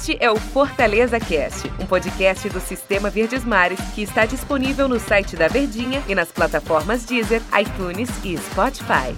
[0.00, 4.98] Este é o Fortaleza Cast, um podcast do Sistema Verdes Mares que está disponível no
[4.98, 9.14] site da Verdinha e nas plataformas Deezer, iTunes e Spotify.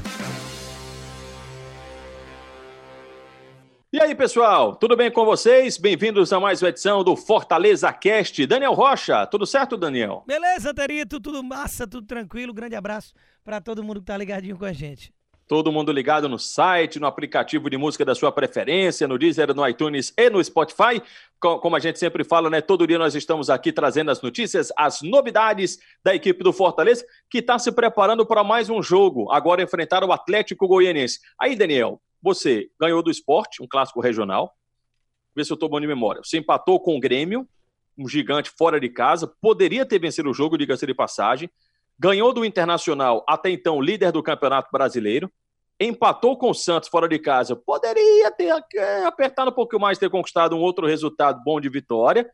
[3.93, 5.79] E aí, pessoal, tudo bem com vocês?
[5.79, 8.45] Bem-vindos a mais uma edição do Fortaleza Cast.
[8.45, 10.25] Daniel Rocha, tudo certo, Daniel?
[10.27, 12.53] Beleza, Terito, tudo massa, tudo tranquilo.
[12.53, 13.15] Grande abraço
[13.45, 15.15] para todo mundo que tá ligadinho com a gente.
[15.53, 19.69] Todo mundo ligado no site, no aplicativo de música da sua preferência, no Deezer, no
[19.69, 21.03] iTunes e no Spotify.
[21.39, 22.63] Como a gente sempre fala, né?
[22.63, 27.41] Todo dia nós estamos aqui trazendo as notícias, as novidades da equipe do Fortaleza, que
[27.41, 29.31] está se preparando para mais um jogo.
[29.31, 31.21] Agora enfrentar o Atlético Goianiense.
[31.39, 34.55] Aí, Daniel, você ganhou do esporte, um clássico regional.
[35.37, 36.23] Vê se eu estou bom de memória.
[36.25, 37.47] Você empatou com o Grêmio,
[37.99, 39.31] um gigante fora de casa.
[39.39, 41.51] Poderia ter vencido o jogo, diga-se de passagem.
[41.99, 45.31] Ganhou do Internacional, até então líder do Campeonato Brasileiro
[45.85, 50.11] empatou com o Santos fora de casa, poderia ter é, apertado um pouco mais, ter
[50.11, 52.31] conquistado um outro resultado bom de vitória.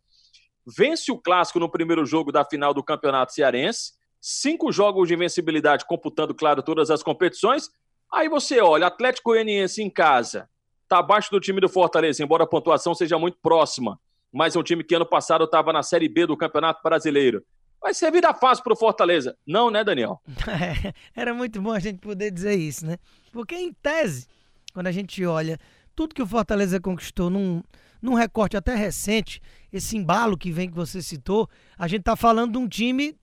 [0.67, 3.93] Vence o clássico no primeiro jogo da final do Campeonato Cearense.
[4.21, 7.71] Cinco jogos de invencibilidade, computando, claro, todas as competições.
[8.13, 10.49] Aí você olha, Atlético Goianiense em casa,
[10.83, 13.99] está abaixo do time do Fortaleza, embora a pontuação seja muito próxima.
[14.33, 17.43] Mas é um time que ano passado estava na Série B do Campeonato Brasileiro.
[17.81, 19.37] Vai ser vida fácil para o Fortaleza.
[19.47, 20.21] Não, né, Daniel?
[21.15, 22.99] Era muito bom a gente poder dizer isso, né?
[23.33, 24.27] Porque, em tese,
[24.73, 25.59] quando a gente olha
[25.95, 27.61] tudo que o Fortaleza conquistou num,
[28.01, 29.41] num recorte até recente,
[29.73, 33.17] esse embalo que vem que você citou, a gente está falando de um time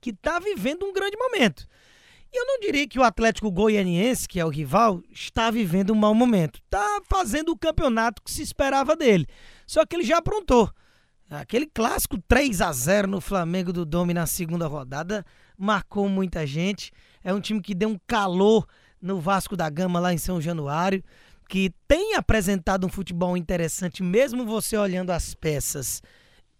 [0.00, 1.66] que está vivendo um grande momento.
[2.32, 5.96] E eu não diria que o Atlético Goianiense, que é o rival, está vivendo um
[5.96, 6.60] mau momento.
[6.64, 9.26] Está fazendo o campeonato que se esperava dele.
[9.66, 10.70] Só que ele já aprontou.
[11.30, 15.24] Aquele clássico 3 a 0 no Flamengo do Dome na segunda rodada
[15.56, 16.90] marcou muita gente.
[17.22, 18.66] É um time que deu um calor
[19.00, 21.04] no Vasco da Gama lá em São Januário,
[21.48, 26.02] que tem apresentado um futebol interessante, mesmo você olhando as peças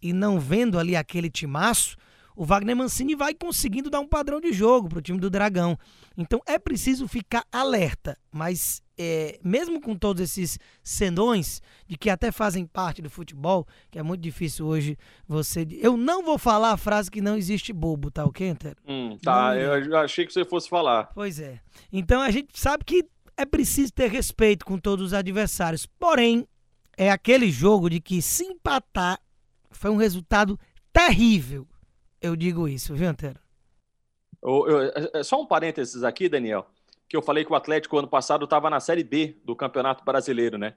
[0.01, 1.97] e não vendo ali aquele timaço
[2.41, 5.79] o Wagner Mancini vai conseguindo dar um padrão de jogo para o time do Dragão.
[6.17, 12.31] Então é preciso ficar alerta, mas é, mesmo com todos esses senões, de que até
[12.31, 15.67] fazem parte do futebol, que é muito difícil hoje você.
[15.81, 18.77] Eu não vou falar a frase que não existe bobo, tá ok, Antero?
[18.87, 21.11] Hum, tá, não, eu achei que você fosse falar.
[21.15, 21.61] Pois é.
[21.93, 23.05] Então a gente sabe que
[23.37, 25.87] é preciso ter respeito com todos os adversários.
[25.87, 26.47] Porém,
[26.97, 29.19] é aquele jogo de que se empatar
[29.71, 30.59] foi um resultado
[30.93, 31.67] terrível
[32.21, 33.41] eu digo isso, viu, Antero?
[34.43, 36.67] Eu, eu, é, é, só um parênteses aqui, Daniel,
[37.11, 40.57] que eu falei que o Atlético ano passado estava na Série B do Campeonato Brasileiro,
[40.57, 40.75] né?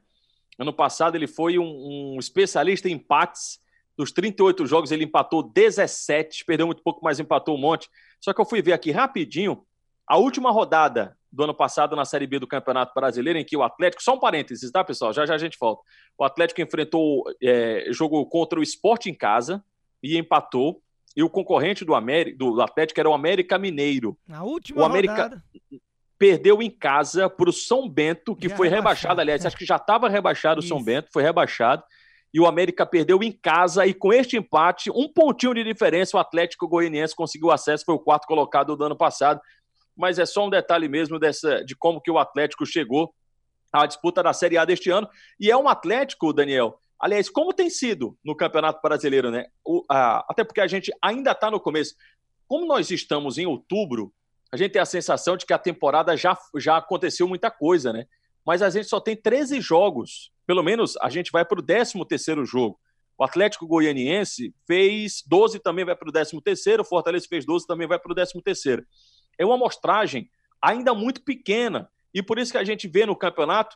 [0.58, 3.62] Ano passado ele foi um, um, especialista em empates.
[3.96, 7.88] Dos 38 jogos, ele empatou 17, perdeu muito pouco, mas empatou um monte.
[8.20, 9.64] Só que eu fui ver aqui rapidinho
[10.08, 13.62] a última rodada do ano passado na Série B do Campeonato Brasileiro, em que o
[13.62, 15.14] Atlético, só um parênteses, tá, pessoal?
[15.14, 15.84] Já já a gente volta.
[16.18, 19.64] O Atlético enfrentou, é, jogou contra o Esporte em casa
[20.02, 20.82] e empatou
[21.16, 24.18] e o concorrente do, América, do Atlético era o América Mineiro.
[24.28, 25.44] Na última o América rodada.
[26.24, 29.66] Perdeu em casa para o São Bento, que já foi rebaixado, rebaixado aliás, acho que
[29.66, 31.84] já estava rebaixado o São Bento, foi rebaixado.
[32.34, 36.20] E o América perdeu em casa e com este empate, um pontinho de diferença, o
[36.22, 39.42] Atlético Goianiense conseguiu acesso, foi o quarto colocado do ano passado.
[39.98, 43.14] Mas é só um detalhe mesmo dessa, de como que o Atlético chegou
[43.74, 45.10] à disputa da Série A deste ano.
[45.38, 49.48] E é um Atlético, Daniel, Aliás, como tem sido no Campeonato Brasileiro, né?
[49.66, 51.96] O, a, até porque a gente ainda está no começo.
[52.48, 54.14] Como nós estamos em outubro,
[54.54, 58.06] a gente tem a sensação de que a temporada já, já aconteceu muita coisa, né?
[58.46, 60.32] Mas a gente só tem 13 jogos.
[60.46, 61.98] Pelo menos a gente vai para o 13
[62.46, 62.80] jogo.
[63.18, 66.40] O Atlético Goianiense fez 12, também vai para o 13
[66.80, 68.86] o Fortaleza fez 12, também vai para o 13
[69.40, 70.30] É uma amostragem
[70.62, 71.90] ainda muito pequena.
[72.14, 73.76] E por isso que a gente vê no campeonato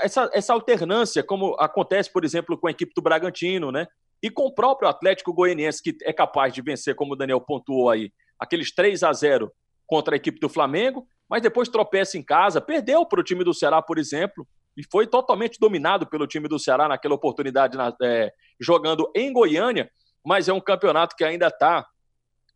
[0.00, 3.86] essa, essa alternância, como acontece, por exemplo, com a equipe do Bragantino, né?
[4.20, 7.88] E com o próprio Atlético Goianiense, que é capaz de vencer, como o Daniel pontuou
[7.88, 9.52] aí, aqueles 3 a 0
[9.92, 13.52] contra a equipe do Flamengo, mas depois tropeça em casa, perdeu para o time do
[13.52, 18.32] Ceará, por exemplo, e foi totalmente dominado pelo time do Ceará naquela oportunidade, na, é,
[18.58, 19.90] jogando em Goiânia,
[20.24, 21.86] mas é um campeonato que ainda está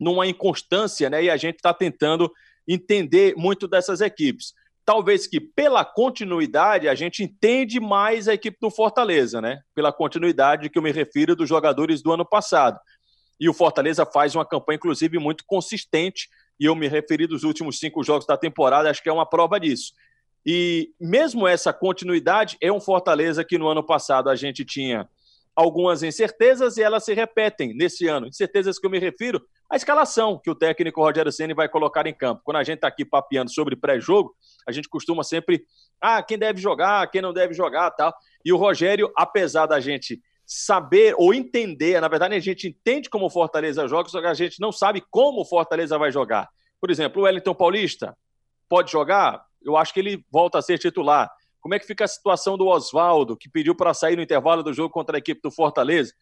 [0.01, 1.25] numa inconstância, né?
[1.25, 2.33] E a gente está tentando
[2.67, 8.71] entender muito dessas equipes talvez que pela continuidade a gente entende mais a equipe do
[8.71, 9.59] Fortaleza, né?
[9.75, 12.79] Pela continuidade que eu me refiro dos jogadores do ano passado.
[13.39, 16.29] E o Fortaleza faz uma campanha, inclusive, muito consistente.
[16.59, 19.59] E eu me referi dos últimos cinco jogos da temporada, acho que é uma prova
[19.61, 19.93] disso.
[20.45, 25.09] E mesmo essa continuidade é um Fortaleza que no ano passado a gente tinha
[25.57, 28.29] algumas incertezas e elas se repetem nesse ano.
[28.29, 32.15] Incertezas que eu me refiro, a escalação que o técnico Rogério Ceni vai colocar em
[32.15, 32.43] campo.
[32.45, 34.37] Quando a gente está aqui papeando sobre pré-jogo,
[34.69, 35.65] a gente costuma sempre,
[36.01, 38.15] ah, quem deve jogar, quem não deve jogar, tal.
[38.45, 43.27] E o Rogério, apesar da gente saber ou entender, na verdade a gente entende como
[43.27, 46.49] o Fortaleza joga, só que a gente não sabe como o Fortaleza vai jogar.
[46.81, 48.17] Por exemplo, o Wellington Paulista
[48.69, 49.45] pode jogar?
[49.61, 51.29] Eu acho que ele volta a ser titular.
[51.61, 54.73] Como é que fica a situação do Oswaldo, que pediu para sair no intervalo do
[54.73, 56.13] jogo contra a equipe do Fortaleza?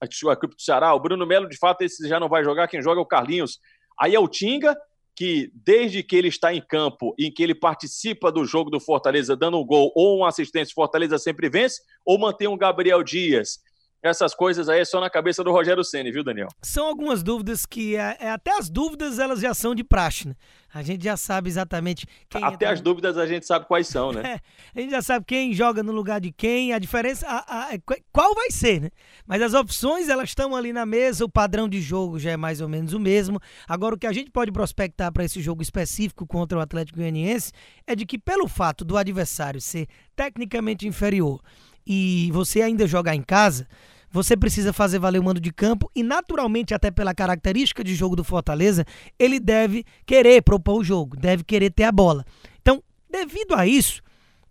[0.00, 0.92] A equipe do Ceará.
[0.92, 2.66] O Bruno Melo, de fato, esse já não vai jogar.
[2.66, 3.60] Quem joga é o Carlinhos.
[4.00, 4.76] Aí é o Tinga,
[5.14, 9.36] que desde que ele está em campo, em que ele participa do jogo do Fortaleza,
[9.36, 13.60] dando um gol ou uma assistência, Fortaleza sempre vence, ou mantém um Gabriel Dias,
[14.02, 16.48] essas coisas aí é só na cabeça do Rogério Ceni, viu, Daniel?
[16.62, 20.34] São algumas dúvidas que é, é, até as dúvidas elas já são de praxe, né?
[20.72, 24.34] A gente já sabe exatamente quem Até as dúvidas a gente sabe quais são, né?
[24.34, 24.40] É,
[24.78, 27.78] a gente já sabe quem joga no lugar de quem, a diferença, a, a, é
[28.12, 28.90] qual vai ser, né?
[29.26, 32.60] Mas as opções elas estão ali na mesa, o padrão de jogo já é mais
[32.60, 33.40] ou menos o mesmo.
[33.66, 37.50] Agora o que a gente pode prospectar para esse jogo específico contra o Atlético Goianiense
[37.86, 41.40] é de que pelo fato do adversário ser tecnicamente inferior
[41.88, 43.66] e você ainda jogar em casa,
[44.10, 48.14] você precisa fazer valer o mando de campo e, naturalmente, até pela característica de jogo
[48.14, 48.84] do Fortaleza,
[49.18, 52.24] ele deve querer propor o jogo, deve querer ter a bola.
[52.60, 54.02] Então, devido a isso,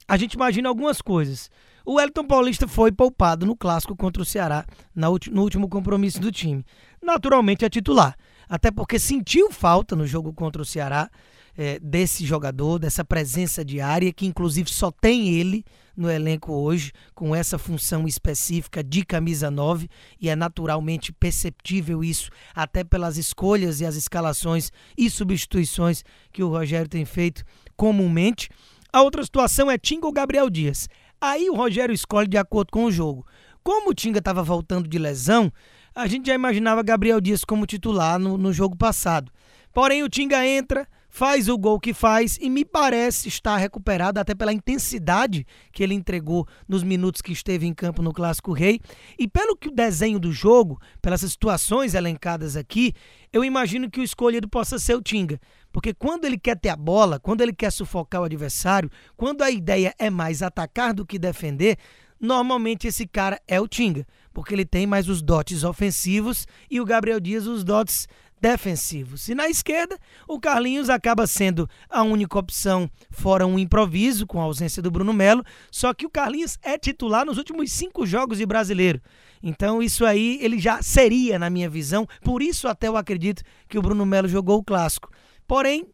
[0.07, 1.51] a gente imagina algumas coisas.
[1.85, 6.65] O Elton Paulista foi poupado no clássico contra o Ceará, no último compromisso do time.
[7.01, 8.17] Naturalmente é titular,
[8.49, 11.09] até porque sentiu falta no jogo contra o Ceará
[11.57, 15.65] é, desse jogador, dessa presença diária, que inclusive só tem ele
[15.95, 19.89] no elenco hoje, com essa função específica de camisa 9,
[20.21, 26.49] e é naturalmente perceptível isso, até pelas escolhas e as escalações e substituições que o
[26.49, 27.43] Rogério tem feito
[27.75, 28.49] comumente.
[28.93, 30.87] A outra situação é Tinga ou Gabriel Dias.
[31.19, 33.25] Aí o Rogério escolhe de acordo com o jogo.
[33.63, 35.51] Como o Tinga estava voltando de lesão,
[35.95, 39.31] a gente já imaginava Gabriel Dias como titular no, no jogo passado.
[39.73, 40.87] Porém, o Tinga entra,
[41.17, 45.95] faz o gol que faz e me parece estar recuperado até pela intensidade que ele
[45.95, 48.79] entregou nos minutos que esteve em campo no Clássico Rei.
[49.17, 52.93] E pelo que o desenho do jogo, pelas situações elencadas aqui,
[53.33, 55.41] eu imagino que o escolhido possa ser o Tinga.
[55.71, 59.49] Porque quando ele quer ter a bola, quando ele quer sufocar o adversário, quando a
[59.49, 61.79] ideia é mais atacar do que defender,
[62.21, 66.85] normalmente esse cara é o Tinga, porque ele tem mais os dotes ofensivos e o
[66.85, 68.07] Gabriel Dias os dotes
[68.39, 69.27] defensivos.
[69.27, 69.97] E na esquerda,
[70.27, 75.13] o Carlinhos acaba sendo a única opção, fora um improviso, com a ausência do Bruno
[75.13, 75.43] Melo.
[75.71, 79.01] Só que o Carlinhos é titular nos últimos cinco jogos de brasileiro.
[79.41, 82.07] Então, isso aí ele já seria, na minha visão.
[82.23, 85.11] Por isso, até eu acredito que o Bruno Melo jogou o clássico.
[85.47, 85.87] Porém,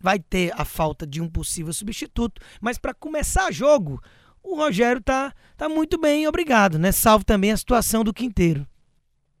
[0.00, 2.40] vai ter a falta de um possível substituto.
[2.60, 4.00] Mas para começar jogo,
[4.42, 6.92] o Rogério tá, tá muito bem, obrigado, né?
[6.92, 8.66] Salvo também a situação do Quinteiro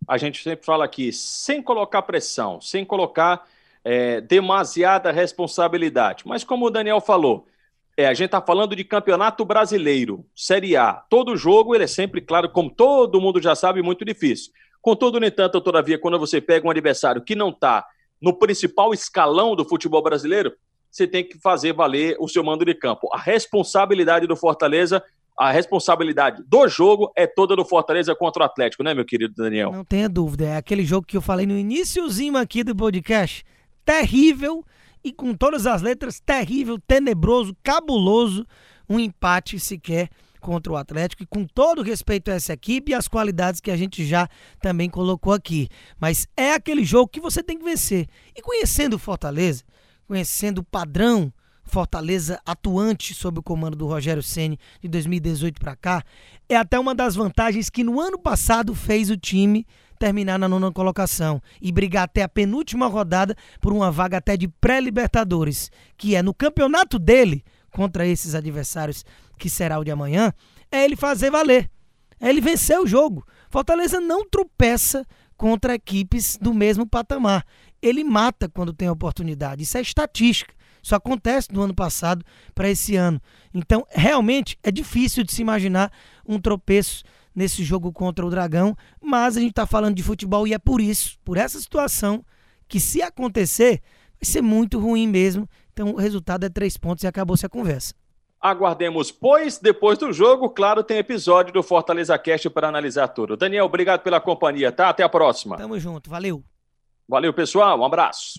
[0.06, 3.46] a gente sempre fala aqui, sem colocar pressão, sem colocar
[3.84, 6.24] é, demasiada responsabilidade.
[6.26, 7.46] Mas como o Daniel falou,
[7.96, 10.94] é, a gente está falando de campeonato brasileiro, Série A.
[11.08, 14.52] Todo jogo ele é sempre, claro, como todo mundo já sabe, muito difícil.
[14.82, 17.86] Contudo, no entanto, todavia, quando você pega um adversário que não está
[18.20, 20.54] no principal escalão do futebol brasileiro,
[20.90, 23.08] você tem que fazer valer o seu mando de campo.
[23.12, 25.02] A responsabilidade do Fortaleza
[25.38, 29.72] a responsabilidade do jogo é toda do Fortaleza contra o Atlético, né, meu querido Daniel?
[29.72, 30.44] Não tenha dúvida.
[30.44, 33.44] É aquele jogo que eu falei no iníciozinho aqui do podcast.
[33.84, 34.64] Terrível
[35.02, 38.46] e com todas as letras, terrível, tenebroso, cabuloso.
[38.88, 40.08] Um empate sequer
[40.40, 43.76] contra o Atlético e com todo respeito a essa equipe e as qualidades que a
[43.76, 44.28] gente já
[44.60, 45.68] também colocou aqui.
[45.98, 48.06] Mas é aquele jogo que você tem que vencer.
[48.36, 49.64] E conhecendo o Fortaleza,
[50.06, 51.32] conhecendo o padrão
[51.64, 56.04] Fortaleza atuante sob o comando do Rogério Ceni de 2018 para cá,
[56.48, 59.66] é até uma das vantagens que no ano passado fez o time
[59.98, 64.48] terminar na nona colocação e brigar até a penúltima rodada por uma vaga até de
[64.48, 69.04] pré-libertadores, que é no campeonato dele contra esses adversários
[69.38, 70.32] que será o de amanhã,
[70.70, 71.70] é ele fazer valer.
[72.20, 73.26] É ele vencer o jogo.
[73.50, 75.06] Fortaleza não tropeça
[75.36, 77.44] contra equipes do mesmo patamar.
[77.82, 79.62] Ele mata quando tem oportunidade.
[79.62, 80.54] Isso é estatística.
[80.84, 82.22] Isso acontece do ano passado
[82.54, 83.18] para esse ano.
[83.54, 85.90] Então, realmente é difícil de se imaginar
[86.28, 87.02] um tropeço
[87.34, 90.82] nesse jogo contra o Dragão, mas a gente está falando de futebol e é por
[90.82, 92.22] isso, por essa situação,
[92.68, 93.80] que se acontecer,
[94.20, 95.48] vai ser muito ruim mesmo.
[95.72, 97.94] Então, o resultado é três pontos e acabou-se a conversa.
[98.38, 103.38] Aguardemos, pois, depois do jogo, claro, tem episódio do Fortaleza Cast para analisar tudo.
[103.38, 104.90] Daniel, obrigado pela companhia, tá?
[104.90, 105.56] Até a próxima.
[105.56, 106.44] Tamo junto, valeu.
[107.08, 108.38] Valeu, pessoal, um abraço.